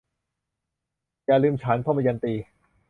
[1.25, 2.33] อย่าลืมฉัน- ทมยันตี